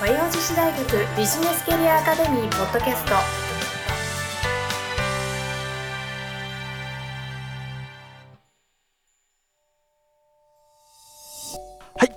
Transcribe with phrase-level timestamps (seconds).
[0.00, 0.82] 和洋女子大学
[1.14, 3.49] ビジネスキャリアアカデミーポッドキャスト。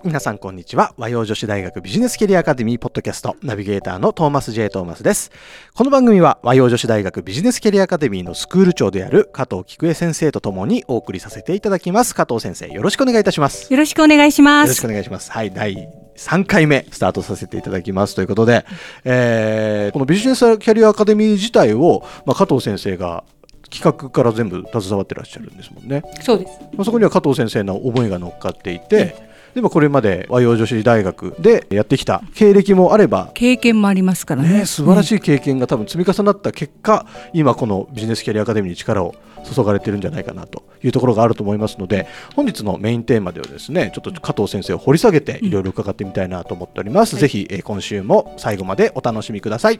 [0.06, 0.94] 皆さんこんにちは。
[0.98, 4.70] 和洋女子大学ビジネスキャリアアカデミーポッドキャストナビゲーターのトーマス J.
[4.70, 5.32] トーマスです。
[5.74, 12.16] この番組は和洋女子大学ビジネスキャリアアカデミーのスクール長である加藤菊江先生とともにお送りさせていただきます。
[12.16, 13.72] 加藤先生、よろしくお願いいたします。
[13.72, 14.88] よろしくお願いしますよろしくお。
[14.90, 15.32] 願いします。
[15.32, 18.66] はい、第3回目スタートさせていただきますということで、
[19.06, 23.24] えーこのビジネスキャリアアカデミー自体を、まあ、加藤先生が
[23.70, 26.04] 企画から全部携わってらっしゃるんですもんね。
[26.22, 26.60] そうです。
[26.74, 34.50] まあ、そこには加藤先生の思いが乗っかっていて、でもこれまで和洋女子大学でやってきた経歴もあれば、経験もありますからね。
[34.60, 35.14] ね、素晴らしい。
[35.16, 49.80] い経験が多分積み重なった結果、今このビジネスキャリアアカデミーに力を注がれてるんじゃないかなというところがあると思いますので本日のメインテーマではですねちょっと加藤先生を掘り下げていろいろ伺ってみたいなと思っております、はいぜひ、えー今週も最後までお楽しみください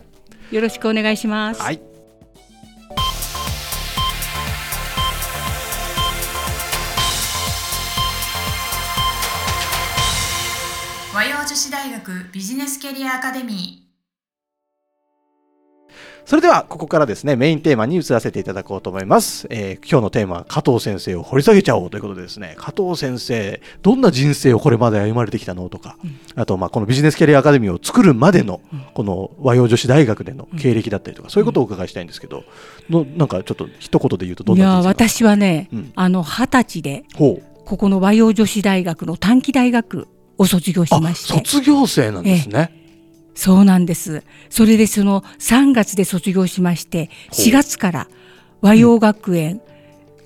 [0.52, 1.62] よろしくお願いします。
[1.62, 1.93] はい
[11.54, 13.88] 女子大学ビジネスキャリアアカデミ
[16.26, 22.56] それではここからですねメインテーマに移らせていただこうと思います、えー今日のテーマは加藤先生を掘り下げちゃおうということでですね。
[22.58, 25.96] 加藤先生どんな人生をこれまで歩まれてきたのとか、
[26.36, 28.60] あとまあこのビジネスキャリアアカデミーを作るまでの
[28.96, 32.46] この和洋女子大学での経歴だったりとか、そういうことをお伺いしたいんですけど、
[32.90, 35.92] のなんかちょっと一言で言うとどんいやな人生か私はね、うん。
[35.96, 42.72] あの二十歳でここの和洋女子大学の短期大学を卒業しあまして、卒業生なんですね、
[43.36, 44.24] そうなんです。
[44.50, 47.46] それでその3月で卒業しまして、ほう。
[47.46, 48.08] 4月から
[48.62, 49.62] 和洋学園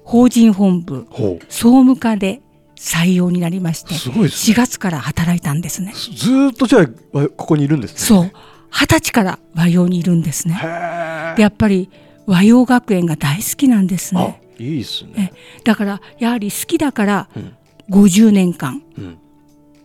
[0.03, 2.41] 法人本部ほ総務課で
[2.75, 5.93] 採用になりましてう、すごいです4ね月から働いたんですね。
[6.15, 7.99] ずっとじゃあわここにいるんですね。
[7.99, 8.31] そう、
[8.71, 10.55] 二十歳から和洋にいるんですね。
[10.61, 11.89] やっぱり
[12.25, 14.41] 和洋学園が大好きなんですあね。
[14.59, 15.33] いいですね。
[15.63, 17.53] だからやはり好きだからうん。
[17.89, 19.17] 50年間うん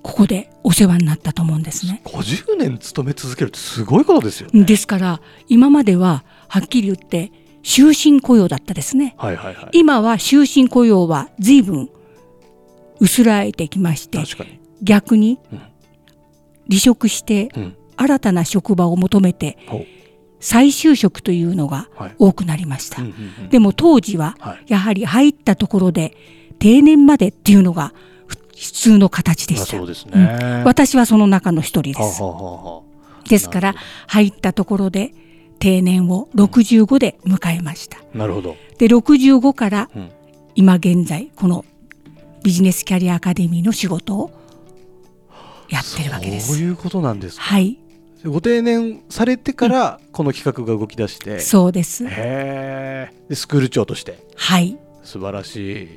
[0.02, 2.02] ここでお世話になったと思うんですね。
[2.04, 4.48] 50年勤め続けるってすごいことですよ。
[4.52, 7.30] ですから今までははっきり言って
[7.62, 9.14] 終身雇用だったですね。
[9.16, 9.68] はいはいはい。
[9.72, 11.88] 今は終身雇用は随分
[13.00, 14.18] 薄らいできまして。
[14.82, 15.60] 逆にうん
[16.68, 17.76] 離職してうん。
[17.94, 19.58] 新たな職場を求めて
[20.40, 22.14] 再就職というのがはい。
[22.18, 23.00] 多くなりました。
[23.02, 23.12] うんうん
[23.44, 24.64] うんでも当時ははい。
[24.66, 26.16] やはり入ったところで
[26.58, 28.11] 定年までっていうのがふ
[28.62, 29.86] 普通の形でしたあそう。
[29.88, 30.62] ですね。
[30.64, 32.22] 私はその中の一人です。
[33.28, 33.74] ですから
[34.06, 35.12] 入ったところで
[35.58, 37.98] 定年を65で迎えました。
[37.98, 38.56] あなるほど。
[38.78, 40.10] で65からうん
[40.54, 41.64] 今現在この
[42.44, 44.30] ビジネスキャリアアカデミーの仕事を
[45.70, 46.52] やってるわけです。
[46.52, 47.42] そういうことなんですか。
[47.42, 47.78] はい、
[48.24, 51.40] ご定年されてからこの企画が動き出して。
[51.40, 52.04] そうです。
[52.04, 53.12] へえ。
[53.28, 55.88] でスクール長としてはい、素晴らしい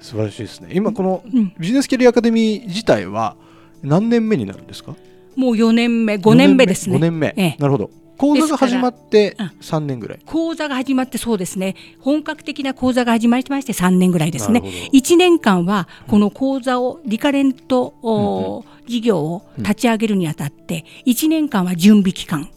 [0.00, 0.70] 素晴らしいですね。
[0.72, 3.36] 今このうん、ビジネスキャリアアカデミー自体は
[3.82, 4.94] 何年目になるんですか？
[5.36, 6.96] もう4年目5年目ですね。
[6.96, 7.34] 5年目。
[7.36, 7.90] ええなるほど。
[8.18, 10.18] 講座が始まってですから3年ぐらい。
[10.26, 22.50] 講座が始まってそうですね本格的な講座が始まりまして3年ぐらいですねなるほど1年間はこの講座をリカレント、お事業を立ち上げるにあたって1年間は準備期間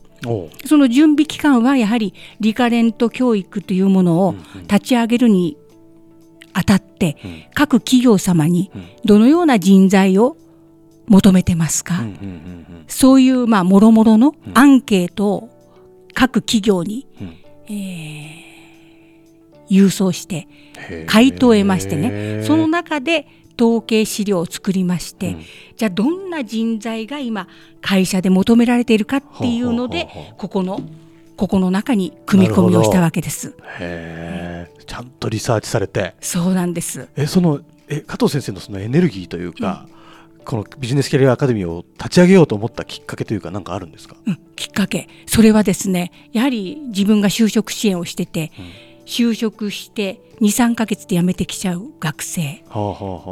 [0.66, 5.56] その準備期間はやはりリカレント教育というものをうんうん立ち上げるに
[6.54, 7.44] あたってうん。
[7.54, 8.84] 各企業様にうん。
[9.06, 10.38] どのような人材を
[11.08, 14.58] 求めてますか、うんうんうんそういうまあもろもろのうん。
[14.58, 15.50] アンケートを
[16.14, 17.08] 各企業に、
[17.68, 18.44] えー
[19.70, 20.48] 郵送して
[21.08, 22.44] 回答を得ましてね。
[22.44, 23.28] その中で
[23.60, 25.44] 統計資料を作りまして、うん。
[25.78, 27.48] じゃあどんな人材が今
[27.82, 30.82] 会社で求められているかっていうのでここの
[31.44, 33.54] ここの中に組み込みをしたわけです。
[33.80, 36.16] へえちゃんとリサーチされて。
[36.22, 37.10] そうなんです。
[37.18, 37.60] えその
[37.90, 39.86] え加藤先生のそのエネルギーというか、
[40.46, 44.40] このビジネスキャリアアカデミーを立ち上げようと思ったきっかけというか何かあるんですか、うん。
[44.56, 45.10] きっかけ。
[45.26, 48.54] それはですねやはり自分が就職支援をしてて
[49.06, 52.64] 就職して23ヶ月で辞めてきちゃう学生。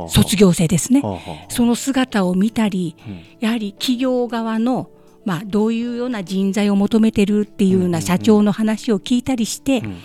[0.10, 1.02] 卒業生ですね。
[1.48, 3.24] その姿を見たりうん。
[3.40, 4.90] やはり企業側の
[5.26, 9.98] まあ、どういうような人材を求めてるっていうような社長の話を聞いたりして、うん。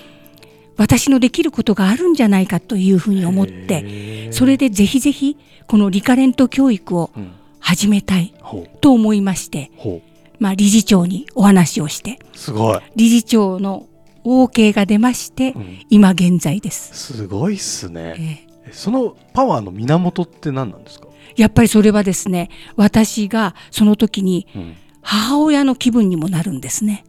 [0.79, 7.33] 私のできることがあるんじゃないかというふうに思ってそれでぜひぜひこのリカレント教育をうん。
[7.67, 8.33] 始めたい
[8.81, 10.01] と思いまして、ほ
[10.39, 13.89] まあ、理事長にお話をしてうすごい、理事長の
[14.25, 15.79] OK が出まして、うん。
[15.91, 17.15] 今現在です。
[17.15, 18.47] すごいっすね。
[18.67, 18.73] ええ。
[18.73, 27.05] そのパワーの源って何なんですか、ーやっぱりそれはですね私がその時にうん母親の気分にもなるんですね。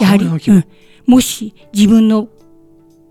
[0.00, 0.64] やはり、うん、
[1.06, 2.28] もし自分の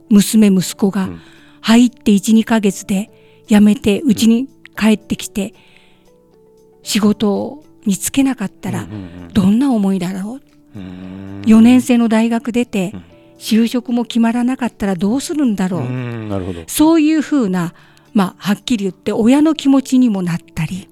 [0.09, 1.21] 娘息子がうん。
[1.61, 3.09] 入って12ヶ月で
[3.47, 4.47] 辞めてうちに
[4.77, 5.55] 帰ってきて
[6.83, 8.87] 仕事に就けなかったら
[9.33, 10.39] どんな思いだろ
[10.75, 10.79] う？
[10.79, 10.85] うんう
[11.39, 11.41] ん。
[11.47, 13.03] 4年生の大学出てうん。
[13.39, 16.65] 就職も決まらなかったらどうするんだろう？
[16.67, 17.73] そういうふうな
[18.15, 20.89] まあはっきり言って親の気持ちにもなったり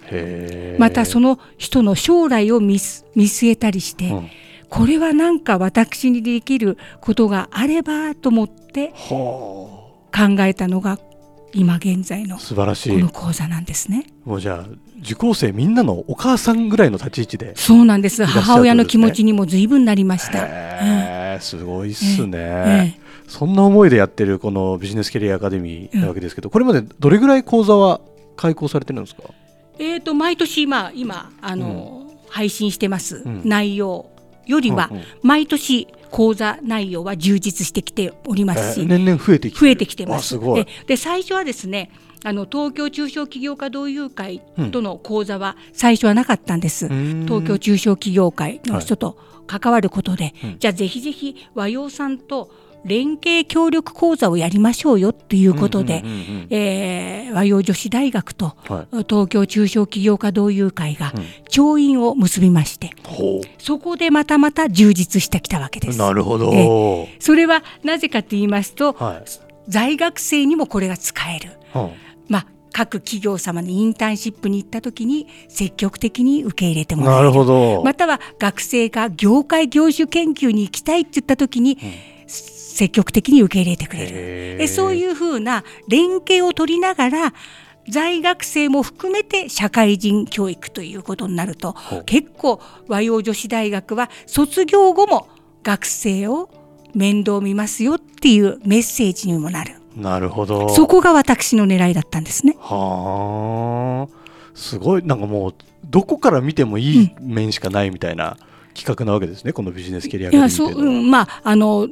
[0.78, 4.30] またその人の将来を見す見据えたりして、うん。
[4.70, 10.98] これは何か私にできることがあればと思っては考えたのが
[11.54, 14.08] 今現在のあ素晴らしこいの講座なんですね。
[14.26, 14.70] もうじゃあ
[15.02, 18.26] 受講生みんなのお母さんぐらいの立ち位置でそうなんです。
[18.26, 20.40] 母親の気持ちにも随分なりました。
[20.40, 28.02] へーすごいっすね、えそんな思いでやってるこのビジネスキャリアアカデミーなわけですけど、これまでどれぐらい講座は
[28.36, 29.24] 開講されてるんですか？
[29.80, 33.42] えーと毎年まあ今あの、配信してます、ん。
[33.46, 34.08] 内容
[34.46, 35.04] よりは、うんうん。
[35.24, 40.22] 毎年講座内容は充実してきておりますし、えー年々増えてきて増えてきてます。
[40.22, 40.64] あすごい。
[40.66, 41.92] でで最初はですね
[42.24, 44.42] あの東京中小企業家同友会
[44.72, 46.88] との講座は最初はなかったんです。
[46.88, 47.26] ん。
[47.26, 49.18] 東京中小企業会の人と
[49.48, 50.56] 関わることで、うん。
[50.60, 52.52] じゃあぜひぜひ和洋さんと
[52.86, 56.04] 連携協力講座をやりましょうよということで、
[57.34, 58.98] 和洋女子大学とはい。
[59.10, 61.24] 東京中小企業家同友会がうん。
[61.50, 65.96] 調印を結びまして、ほそこでまたまた充実してきたわけです。
[65.96, 69.24] うなるほど、えそれはなぜかと言いますと、はい。
[69.68, 71.52] 在学生にもこれが使える。
[71.76, 71.92] うん。
[72.28, 77.22] まあ各企業様にインターンシップに行った時に積極的に受け入れてもらえる。
[77.22, 81.78] なるほど、または学生が業界業種研究に行きたいって言った時に、
[82.74, 84.10] 積極的に受け入れてくれる。
[84.12, 84.58] へー。
[84.58, 87.34] でそういうふうな連携を取りながら
[87.90, 91.76] 在学生も含めて社会人教育ということになると
[92.06, 95.28] 結構和洋女子大学は卒業後も
[95.64, 96.50] 学生を
[96.96, 99.76] 面倒見ますよっていうメッセージにもなる。
[99.96, 100.70] なるほど。
[100.70, 102.56] そこが私の狙いだったんですね。
[102.60, 104.24] はあ。
[104.56, 105.04] すごい。
[105.04, 105.54] なんかもう
[105.86, 108.38] どこから見てもいい面しかないみたいな
[108.74, 111.00] 企画なわけですね、このビジネスキャリアアカデミーいやそう、っていうのは。
[111.00, 111.88] うん、まああの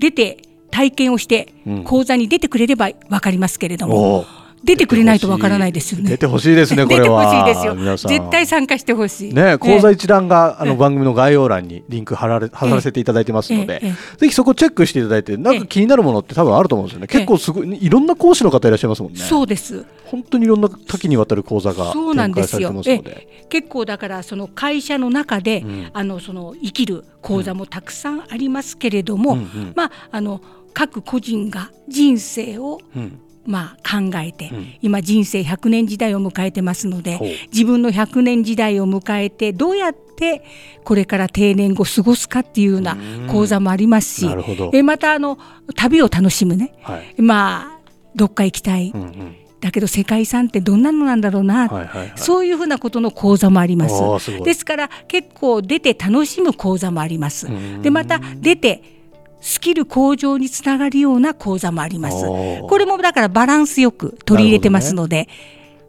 [0.00, 0.38] 出て
[0.70, 1.84] 体験をしてうん。
[1.84, 4.24] 講座に出てくれればわかりますけれども、
[4.62, 6.10] 出てくれないとわからないですよね。
[6.10, 7.74] 出てほしいですねこ 出てほれはしいですよ。
[8.08, 9.34] 絶対参加してほしい。
[9.34, 13.80] ね、講座一覧があのええ番組の概要欄にリンク貼られ貼らせていただいてますので、
[14.18, 17.06] ぜひそこチェックしていただいて、なんか気になるものって多分あると思うんですよね。
[17.06, 19.18] 結構すごい、いろんな講師の方いらっしゃいますもんね。
[19.18, 19.84] そうです。
[20.04, 22.82] 本当にいろんな多岐にわたる講座がそうなん展開されてで。
[22.82, 23.02] すよ。
[23.48, 25.90] 結構だからその会社の中で、うん。
[25.92, 29.36] あのその生きる講座もたくさんありますけれども、
[29.74, 30.40] まああの
[30.72, 33.18] 各個人が人生をうん
[33.50, 37.18] まあ考えて、うん今人生100年時代を迎えてますので
[37.52, 40.44] 自分の100年時代を迎えてどうやって
[40.84, 44.26] これから定年後過ごすかっていうようなうん講座もありますし。
[44.72, 45.38] えまたあの
[45.74, 47.20] 旅を楽しむねはい。
[47.20, 47.80] まあ
[48.14, 49.36] どっか行きたい、うんうん。
[49.60, 52.12] だけど世界遺産ってどんなのなんだろうな、はいはいはい。
[52.16, 54.42] そういうふうなことの講座もあります。
[54.44, 57.82] ですから結構出て楽しむ講座もありますうん。
[57.82, 58.99] でまた出て
[59.40, 62.16] スキル向上につながるような講座もあります。
[62.24, 65.28] これもだからバランスよく取り入れてますので、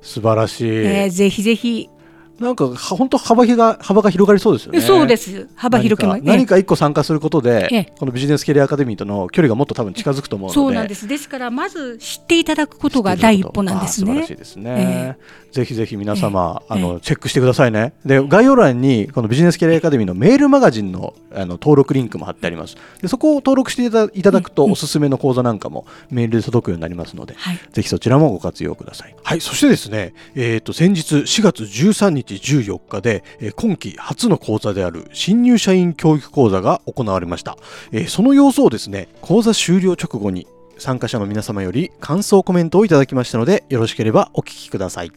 [0.01, 0.68] 素晴らしい。
[0.68, 1.89] えーぜひぜひ、
[2.42, 4.81] なんかは本当幅が幅が広がりそうですよね。
[4.81, 10.56] そうです幅広くも何か何か一個参加することで、ええこのビジネスキャリアアカデミーとの距離がもっと多分近づくと思うので。
[10.56, 14.36] そうなんですですからまず知っていただくことが第一歩なんですね素晴らしい。
[14.36, 15.18] ですね。
[15.52, 17.94] ぜひぜひ皆様、ええあのチェックしてくださいね。
[18.06, 22.76] で概要欄にこのビジネスキャリアアカデミーのメールマガジンのあの登録リンクも貼ってあります。
[23.02, 29.16] でそこを登録していただくと、おすすめの講座なんかもメールで届くようになりますので、はいぜひそちらもご活用ください。
[29.24, 37.57] はい、そしてですね、えっ、と先日4月13日14日で、えー今期初の講座である新入社員教育講座が行われました。
[37.92, 40.47] えーその様子をですね、講座終了直後に
[40.78, 45.11] 参加者の皆様より感想コメントをいただきましたので、よろしければお聞きください。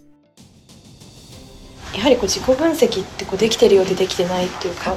[1.96, 4.96] やはりこう自己分析ってこうできてるようでできてないっていうか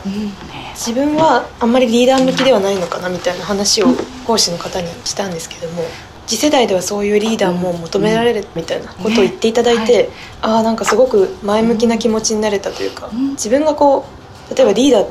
[0.74, 3.88] 自分はあんまりリーダー向きではないのかなみたいな話を
[4.26, 5.84] 講師の方にしたんですけども
[6.28, 10.10] 次世代ではそういうリーダーも求められるみたいなことを言っていただいて、
[10.42, 14.06] ああなんかすごく前向きな気持ちになれたというか自分がこ
[14.52, 15.08] う例えばリーダー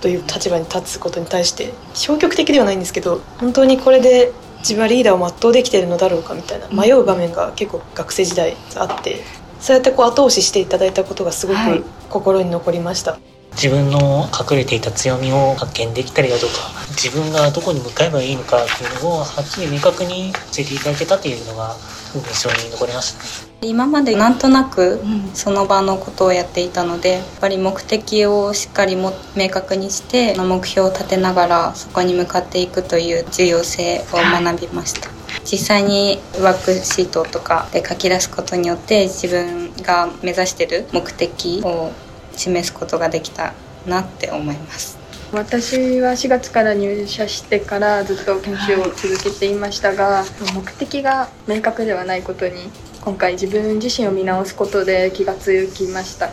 [0.00, 9.22] という立場に立つことに対して消極的ではないんですけど本当にこれで自分はリーダーを全うできてるのだろうかみたいな迷う場面が結構学生時代あって
[9.60, 11.80] そうやってこう後押ししていただいたことがすごはい。
[11.80, 13.18] く心に残りました。
[13.56, 16.52] 自分の隠れていた強みを発見できたりだとか
[16.90, 21.74] 自分がどこに向かえばいいのかっていうのをはっきり明確に教えていただけたというのが
[22.14, 25.00] 印象に残りましたね今までなんとなく
[25.32, 35.08] その場のことをやっていたのでやっぱり目的をしっかりも明確にして目標を立てながらそこに向かっていくという重要性を学びました、
[35.44, 41.92] 実際にワークシートとかで書き出すことによって自分が目指してる目的を
[42.36, 43.54] 示すことができた
[43.86, 44.98] なって思います。
[45.32, 50.24] 私は4月から入社してからずっと研修を続けていましたが、
[50.54, 56.30] 目的が明確ではないことに今回自分自身を見直すことで気がつきました。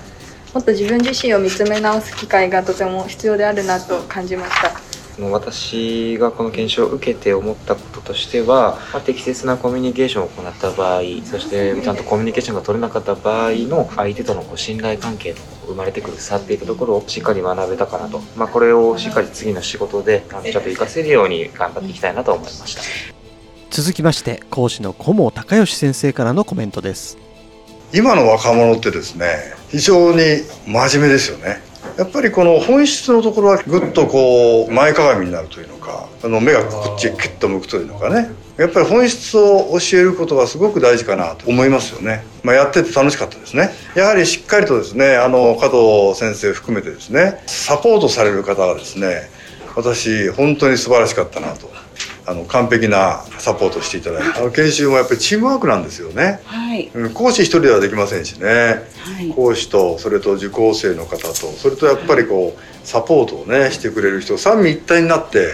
[0.54, 4.83] もっと自分自身を見つめ直す機会がとても必要であるなと感じました。
[5.20, 22.82] 私がこの研修を受けて思ったこととしては、まあ、適切なコミュニケーションを行った場合そしてちゃんとコミュニケーションが取れなかった場合の相手とのこう信頼関係の生まれてくる差っていったところをしっかり学べたかなと、まあ、これをしっかり次の仕事でちゃんと活かせるように頑張っていきたいなと思いました。
[23.70, 27.18] 続きまして講師の小茂隆義先生からのコメントです。
[27.94, 30.20] 今の若者ってですね非常に
[30.68, 31.73] 真面目ですよね。
[31.98, 38.32] やっぱりこの本質のところはぐっとこう前かがみになるというのかあの目がこっちへキュッと向くというのかね。
[38.58, 43.72] やっぱり本質を教えることがすごく大事かなと思いますよね、まあ、やってて楽しかったですね。
[43.96, 49.30] やはりしっかりとですねあの加藤先生含めてですねサポートされる方がですね
[49.76, 51.68] 私本当に素晴らしかったなと
[52.26, 65.54] あの完璧なサポートしていただいてあの研修もやっぱりチームワークなんですよね、はい、講師一人ではできませんしね、はい、講師とそれと受講生の方とそれとやっぱりこうサポートをねしてくれる人三位一体になって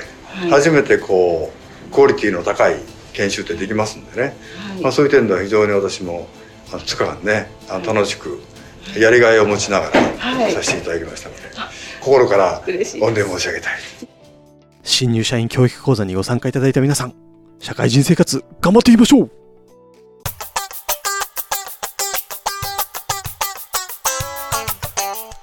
[0.49, 1.51] 初めてこ
[1.89, 2.75] うクオリティの高い
[3.13, 4.35] 研修ってできますんでね、
[4.71, 6.27] はい、まあ、そういう点では非常に私も
[6.71, 8.41] あの2日間ねあの楽しく
[8.97, 11.41] やりがいを持ちながらさせていただきましたので、
[12.01, 14.08] 心から御礼申し上げたい。
[14.89, 17.13] 新入社員教育講座にご参加いただいた皆さん、
[17.59, 19.31] 社会人生活頑張っていきましょう。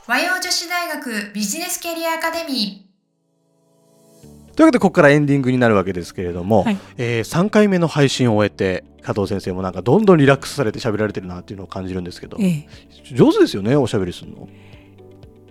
[0.09, 4.55] 和洋女子大学ビジネスキャリアアカデミー。
[4.57, 12.69] というわけでここからエンディングになるわけですけれども、はい、えー、3回目の配信を終えて加藤先生もなんかどんどんリラックスされて喋られてるなっていうのを感じるんですけど、ええ、
[13.15, 14.49] 上手ですよねおしゃべりするの。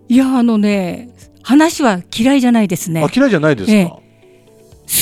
[0.07, 1.09] いやあのね
[1.45, 3.03] 話は嫌いじゃないですね。
[3.03, 3.73] あ嫌いじゃないですか？
[3.73, 3.99] ええ、好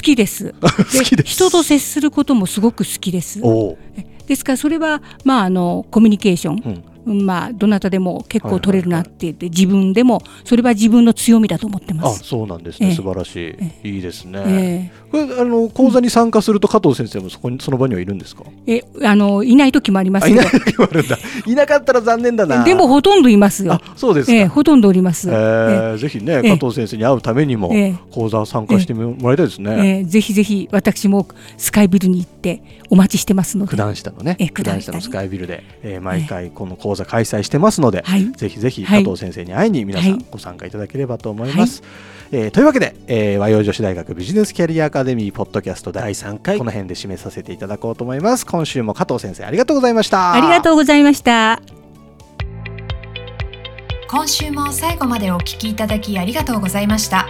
[0.02, 0.54] きです。
[0.62, 0.70] 好
[1.04, 1.30] きです。
[1.30, 3.42] 人と接することもすごく好きです。
[4.28, 6.62] ですからそれはまああのコミュニケーション。
[6.66, 12.22] うんまあどなたでも結構取れるなって言って、自分でもそれは自分の強みだと思ってます。
[12.22, 12.94] あ、そうなんですね。
[12.96, 14.92] 素晴らしい、いいですね。
[15.12, 18.44] これあの講座に参加すると加藤先生もそこにその場にはいるんですか？
[18.68, 21.18] え、あのいない時もありますいない時もあるんだ。
[21.46, 22.64] いなかったら残念だな。
[22.64, 23.80] でもほとんどいますよ。
[23.96, 25.30] そうですえほとんどおります。
[25.32, 27.72] えぜひね加藤先生に会うためにも
[28.12, 30.00] 講座参加してもらいたいですね。
[30.02, 33.72] えぜひぜひ私もスカイビルに行ってお待ちしてますので。
[33.72, 34.38] 九段下のね。
[34.54, 38.04] 九段下のスカイビルで、え毎回この講座開催してますので、
[38.36, 41.84] ぜひぜひ加藤先生に会いに皆さんご参加いただければと思います。
[42.32, 48.46] えー、というわけで、えー、和洋女子大学ビジネスキャリアアカデミーポッドキャスト第3回この辺で締めさせていただこうと思います。
[48.48, 50.34] 今週も加藤先生ありがとうございました。
[50.34, 51.62] ありがとうございました。
[54.10, 57.28] 今週も最後までお聞きいただきありがとうございました。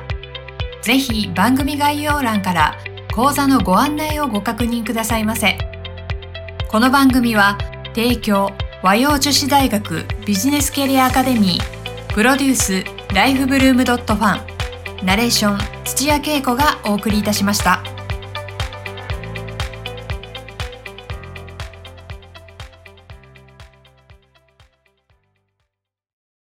[0.81, 2.77] ぜひ番組概要欄から
[3.13, 5.57] 講座のご案内をご確認くださいませ。
[6.69, 7.57] この番組は
[7.93, 8.49] 提供
[8.83, 14.43] 和洋女子大学ビジネスキャリアアカデミープロデュースライフブルームドットファ
[15.01, 17.92] ンナレーション土屋恵子がお送りいたしました。